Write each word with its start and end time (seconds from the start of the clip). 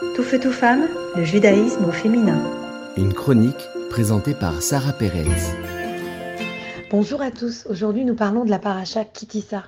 Tout 0.00 0.22
feu, 0.22 0.40
tout 0.40 0.50
femme, 0.50 0.88
le 1.14 1.24
judaïsme 1.24 1.84
au 1.84 1.92
féminin. 1.92 2.42
Une 2.96 3.12
chronique 3.12 3.68
présentée 3.90 4.32
par 4.32 4.62
Sarah 4.62 4.94
Pérez. 4.94 5.26
Bonjour 6.90 7.20
à 7.20 7.30
tous. 7.30 7.66
Aujourd'hui, 7.68 8.06
nous 8.06 8.14
parlons 8.14 8.46
de 8.46 8.50
la 8.50 8.58
paracha 8.58 9.04
Kitissa. 9.04 9.64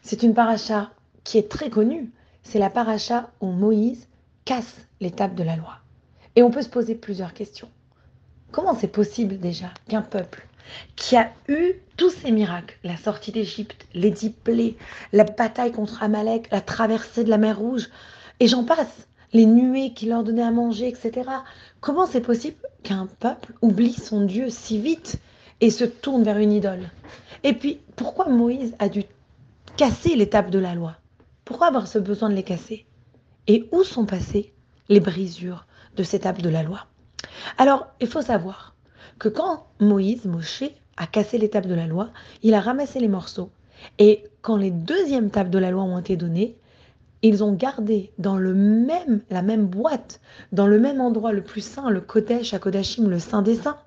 C'est 0.00 0.22
une 0.22 0.34
paracha 0.34 0.92
qui 1.24 1.36
est 1.36 1.50
très 1.50 1.68
connue. 1.68 2.12
C'est 2.44 2.60
la 2.60 2.70
paracha 2.70 3.30
où 3.40 3.48
Moïse 3.48 4.06
casse 4.44 4.76
l'étape 5.00 5.34
de 5.34 5.42
la 5.42 5.56
loi. 5.56 5.78
Et 6.36 6.44
on 6.44 6.52
peut 6.52 6.62
se 6.62 6.68
poser 6.68 6.94
plusieurs 6.94 7.34
questions. 7.34 7.68
Comment 8.52 8.76
c'est 8.76 8.86
possible 8.86 9.40
déjà 9.40 9.72
qu'un 9.88 10.02
peuple 10.02 10.46
qui 10.94 11.16
a 11.16 11.32
eu 11.48 11.72
tous 11.96 12.10
ces 12.10 12.30
miracles, 12.30 12.78
la 12.84 12.96
sortie 12.96 13.32
d'Égypte, 13.32 13.86
les 13.94 14.10
dix 14.12 14.30
plaies, 14.30 14.76
la 15.12 15.24
bataille 15.24 15.72
contre 15.72 16.04
Amalek, 16.04 16.48
la 16.52 16.60
traversée 16.60 17.24
de 17.24 17.30
la 17.30 17.36
mer 17.36 17.58
Rouge, 17.58 17.88
et 18.38 18.46
j'en 18.46 18.64
passe, 18.64 19.08
les 19.32 19.46
nuées 19.46 19.92
qui 19.92 20.06
leur 20.06 20.24
donnaient 20.24 20.42
à 20.42 20.50
manger, 20.50 20.88
etc. 20.88 21.28
Comment 21.80 22.06
c'est 22.06 22.20
possible 22.20 22.56
qu'un 22.82 23.06
peuple 23.18 23.54
oublie 23.62 23.92
son 23.92 24.24
Dieu 24.24 24.50
si 24.50 24.78
vite 24.78 25.18
et 25.60 25.70
se 25.70 25.84
tourne 25.84 26.22
vers 26.22 26.38
une 26.38 26.52
idole? 26.52 26.90
Et 27.44 27.54
puis, 27.54 27.80
pourquoi 27.96 28.28
Moïse 28.28 28.74
a 28.78 28.88
dû 28.88 29.04
casser 29.76 30.16
l'étape 30.16 30.50
de 30.50 30.58
la 30.58 30.74
loi? 30.74 30.96
Pourquoi 31.44 31.68
avoir 31.68 31.86
ce 31.86 31.98
besoin 31.98 32.28
de 32.28 32.34
les 32.34 32.42
casser? 32.42 32.86
Et 33.46 33.68
où 33.72 33.82
sont 33.82 34.06
passées 34.06 34.52
les 34.88 35.00
brisures 35.00 35.66
de 35.96 36.02
cette 36.02 36.22
étape 36.22 36.42
de 36.42 36.48
la 36.48 36.62
loi? 36.62 36.86
Alors, 37.58 37.88
il 38.00 38.06
faut 38.06 38.22
savoir 38.22 38.74
que 39.18 39.28
quand 39.28 39.66
Moïse, 39.80 40.24
Moshe, 40.24 40.64
a 40.96 41.06
cassé 41.06 41.38
l'étape 41.38 41.66
de 41.66 41.74
la 41.74 41.86
loi, 41.86 42.10
il 42.42 42.54
a 42.54 42.60
ramassé 42.60 43.00
les 43.00 43.08
morceaux. 43.08 43.50
Et 43.98 44.24
quand 44.42 44.56
les 44.56 44.70
deuxièmes 44.70 45.30
tables 45.30 45.50
de 45.50 45.58
la 45.58 45.70
loi 45.70 45.82
ont 45.82 45.98
été 45.98 46.16
données, 46.16 46.56
ils 47.22 47.44
ont 47.44 47.52
gardé 47.52 48.12
dans 48.18 48.36
le 48.36 48.52
même, 48.54 49.20
la 49.30 49.42
même 49.42 49.66
boîte, 49.66 50.20
dans 50.50 50.66
le 50.66 50.78
même 50.78 51.00
endroit 51.00 51.32
le 51.32 51.42
plus 51.42 51.64
saint, 51.64 51.88
le 51.88 52.00
Kodesh 52.00 52.52
à 52.52 52.58
Kodashim, 52.58 53.08
le 53.08 53.18
Saint 53.18 53.42
des 53.42 53.54
Saints, 53.54 53.78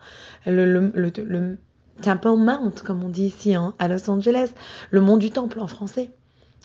le, 0.45 0.65
le, 0.65 1.57
Temple 2.01 2.35
Mount, 2.37 2.81
comme 2.83 3.03
on 3.03 3.09
dit 3.09 3.25
ici 3.25 3.55
hein, 3.55 3.73
à 3.79 3.87
Los 3.87 4.09
Angeles, 4.09 4.51
le 4.91 5.01
mont 5.01 5.17
du 5.17 5.31
Temple 5.31 5.59
en 5.59 5.67
français. 5.67 6.11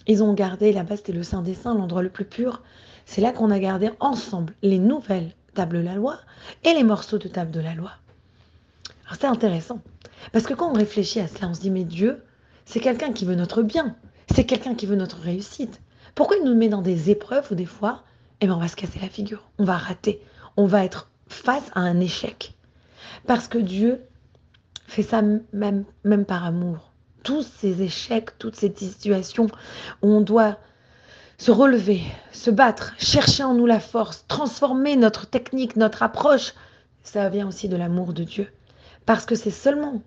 Ils 0.06 0.22
ont 0.22 0.32
gardé, 0.32 0.72
là-bas 0.72 0.96
c'était 0.96 1.12
le 1.12 1.22
Saint 1.22 1.42
des 1.42 1.54
Saints, 1.54 1.74
l'endroit 1.74 2.02
le 2.02 2.08
plus 2.08 2.24
pur. 2.24 2.62
C'est 3.04 3.20
là 3.20 3.32
qu'on 3.32 3.50
a 3.50 3.58
gardé 3.58 3.90
ensemble 4.00 4.54
les 4.62 4.78
nouvelles 4.78 5.32
tables 5.54 5.78
de 5.78 5.84
la 5.84 5.94
loi 5.94 6.18
et 6.64 6.74
les 6.74 6.84
morceaux 6.84 7.18
de 7.18 7.28
table 7.28 7.50
de 7.50 7.60
la 7.60 7.74
loi. 7.74 7.92
Alors 9.06 9.18
c'est 9.20 9.26
intéressant, 9.26 9.80
parce 10.32 10.46
que 10.46 10.54
quand 10.54 10.70
on 10.70 10.74
réfléchit 10.74 11.20
à 11.20 11.26
cela, 11.26 11.48
on 11.48 11.54
se 11.54 11.60
dit, 11.60 11.70
mais 11.70 11.84
Dieu, 11.84 12.22
c'est 12.64 12.80
quelqu'un 12.80 13.12
qui 13.12 13.24
veut 13.24 13.34
notre 13.34 13.62
bien, 13.62 13.96
c'est 14.32 14.44
quelqu'un 14.44 14.74
qui 14.76 14.86
veut 14.86 14.96
notre 14.96 15.18
réussite. 15.18 15.80
Pourquoi 16.14 16.36
il 16.36 16.44
nous 16.44 16.54
met 16.54 16.68
dans 16.68 16.82
des 16.82 17.10
épreuves 17.10 17.48
où 17.50 17.54
des 17.54 17.66
fois, 17.66 18.02
eh 18.40 18.46
ben, 18.46 18.54
on 18.54 18.60
va 18.60 18.68
se 18.68 18.76
casser 18.76 18.98
la 19.00 19.08
figure, 19.08 19.44
on 19.58 19.64
va 19.64 19.76
rater, 19.76 20.22
on 20.56 20.66
va 20.66 20.84
être 20.84 21.10
face 21.28 21.70
à 21.74 21.80
un 21.80 22.00
échec 22.00 22.54
Parce 23.26 23.48
que 23.48 23.58
Dieu 23.58 24.02
fait 24.86 25.02
ça 25.02 25.22
même, 25.22 25.84
même 26.04 26.24
par 26.24 26.44
amour. 26.44 26.92
Tous 27.22 27.46
ces 27.58 27.82
échecs, 27.82 28.38
toutes 28.38 28.56
ces 28.56 28.74
situations 28.74 29.46
où 30.02 30.08
on 30.08 30.20
doit 30.20 30.58
se 31.38 31.50
relever, 31.50 32.02
se 32.32 32.50
battre, 32.50 32.94
chercher 32.98 33.44
en 33.44 33.54
nous 33.54 33.66
la 33.66 33.80
force, 33.80 34.24
transformer 34.28 34.96
notre 34.96 35.26
technique, 35.26 35.76
notre 35.76 36.02
approche, 36.02 36.54
ça 37.02 37.28
vient 37.28 37.48
aussi 37.48 37.68
de 37.68 37.76
l'amour 37.76 38.12
de 38.12 38.24
Dieu. 38.24 38.48
Parce 39.06 39.24
que 39.24 39.34
c'est 39.34 39.50
seulement 39.50 40.02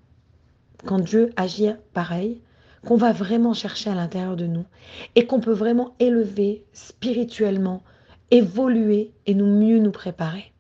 quand 0.85 0.99
Dieu 0.99 1.31
agit 1.35 1.71
pareil 1.93 2.41
qu'on 2.86 2.98
va 2.98 3.14
vraiment 3.14 3.53
chercher 3.53 3.89
à 3.89 3.95
l'intérieur 3.95 4.36
de 4.36 4.45
nous 4.45 4.66
et 5.16 5.26
qu'on 5.26 5.39
peut 5.39 5.53
vraiment 5.53 5.95
élever 6.00 6.66
spirituellement, 6.73 7.84
évoluer 8.31 9.12
et 9.26 9.34
nous 9.34 9.45
mieux 9.45 9.80
nous 9.80 9.92
préparer. 9.92 10.52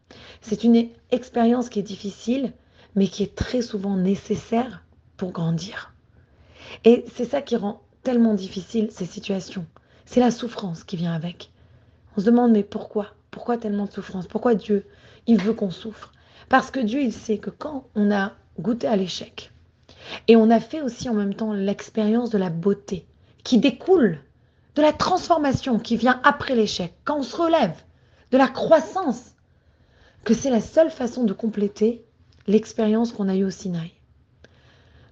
C'est 0.41 0.63
une 0.63 0.89
expérience 1.11 1.69
qui 1.69 1.79
est 1.79 1.83
difficile, 1.83 2.53
mais 2.95 3.07
qui 3.07 3.23
est 3.23 3.35
très 3.35 3.61
souvent 3.61 3.95
nécessaire 3.95 4.83
pour 5.17 5.31
grandir. 5.31 5.93
Et 6.85 7.05
c'est 7.15 7.25
ça 7.25 7.41
qui 7.41 7.55
rend 7.55 7.81
tellement 8.03 8.33
difficile 8.33 8.89
ces 8.91 9.05
situations. 9.05 9.65
C'est 10.05 10.19
la 10.19 10.31
souffrance 10.31 10.83
qui 10.83 10.97
vient 10.97 11.13
avec. 11.13 11.51
On 12.15 12.21
se 12.21 12.25
demande 12.25 12.51
mais 12.51 12.63
pourquoi? 12.63 13.07
Pourquoi 13.31 13.57
tellement 13.57 13.85
de 13.85 13.91
souffrance? 13.91 14.27
Pourquoi 14.27 14.53
Dieu, 14.53 14.85
il 15.27 15.41
veut 15.41 15.53
qu'on 15.53 15.71
souffre? 15.71 16.11
Parce 16.49 16.71
que 16.71 16.79
Dieu, 16.79 17.01
il 17.01 17.13
sait 17.13 17.37
que 17.37 17.49
quand 17.49 17.87
on 17.95 18.11
a 18.11 18.33
goûté 18.59 18.85
à 18.87 18.95
l'échec, 18.95 19.52
et 20.27 20.35
on 20.35 20.49
a 20.49 20.59
fait 20.59 20.81
aussi 20.81 21.09
en 21.09 21.13
même 21.13 21.33
temps 21.33 21.53
l'expérience 21.53 22.29
de 22.29 22.37
la 22.37 22.49
beauté 22.49 23.05
qui 23.43 23.59
découle 23.59 24.19
de 24.75 24.81
la 24.81 24.93
transformation 24.93 25.79
qui 25.79 25.97
vient 25.97 26.19
après 26.23 26.55
l'échec, 26.55 26.93
quand 27.03 27.19
on 27.19 27.23
se 27.23 27.35
relève, 27.35 27.83
de 28.31 28.37
la 28.37 28.47
croissance, 28.47 29.35
que 30.23 30.33
c'est 30.33 30.49
la 30.49 30.61
seule 30.61 30.89
façon 30.89 31.23
de 31.23 31.33
compléter 31.33 32.03
l'expérience 32.47 33.11
qu'on 33.11 33.29
a 33.29 33.35
eue 33.35 33.43
au 33.43 33.49
Sinaï. 33.49 33.91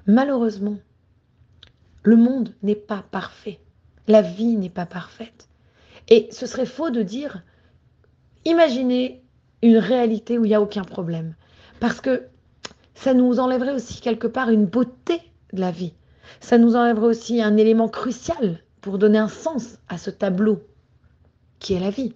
Malheureusement, 0.08 0.78
le 2.04 2.16
monde 2.16 2.56
n'est 2.64 2.76
pas 2.76 3.04
parfait, 3.12 3.60
la 4.08 4.22
vie 4.22 4.56
n'est 4.56 4.70
pas 4.70 4.88
parfaite. 4.88 5.48
Et 6.10 6.28
ce 6.32 6.48
serait 6.48 6.66
faux 6.66 6.90
de 6.90 7.04
dire, 7.04 7.44
imaginez 8.46 9.24
une 9.62 9.78
réalité 9.78 10.40
où 10.40 10.46
il 10.46 10.50
n'y 10.50 10.56
a 10.56 10.62
aucun 10.62 10.84
problème. 10.84 11.36
Parce 11.80 12.02
que 12.02 12.28
ça 12.96 13.14
nous 13.14 13.40
enlèverait 13.40 13.74
aussi 13.74 14.02
quelque 14.02 14.28
part 14.28 14.50
une 14.50 14.66
beauté 14.66 15.22
de 15.54 15.60
la 15.60 15.72
vie. 15.72 15.94
Ça 16.40 16.58
nous 16.58 16.76
enlèverait 16.76 17.08
aussi 17.08 17.42
un 17.42 17.58
élément 17.58 17.90
crucial 17.90 18.64
pour 18.82 18.98
donner 18.98 19.20
un 19.20 19.28
sens 19.28 19.78
à 19.90 19.98
ce 19.98 20.10
tableau 20.10 20.64
qui 21.60 21.74
est 21.74 21.80
la 21.80 21.90
vie. 21.90 22.14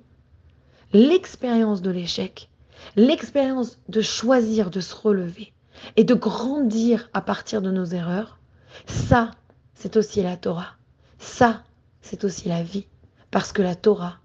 L'expérience 0.94 1.82
de 1.82 1.92
l'échec, 1.92 2.50
l'expérience 2.96 3.80
de 3.90 4.02
choisir 4.02 4.70
de 4.70 4.80
se 4.80 4.96
relever 4.96 5.54
et 5.96 6.04
de 6.04 6.14
grandir 6.14 7.10
à 7.14 7.22
partir 7.22 7.62
de 7.62 7.72
nos 7.72 7.86
erreurs, 7.86 8.40
ça, 8.88 9.32
c'est 9.74 9.98
aussi 9.98 10.24
la 10.24 10.38
Torah. 10.38 10.76
Ça, 11.20 11.64
c'est 12.02 12.24
aussi 12.24 12.50
la 12.50 12.64
vie. 12.64 12.88
Parce 13.32 13.52
que 13.52 13.62
la 13.62 13.76
Torah, 13.76 14.18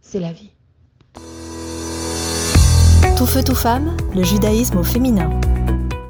c'est 0.00 0.20
la 0.20 0.32
vie. 0.32 0.52
Tout 3.16 3.26
feu, 3.26 3.42
tout 3.42 3.54
femme, 3.54 3.96
le 4.14 4.22
judaïsme 4.22 4.78
au 4.78 4.84
féminin. 4.84 5.30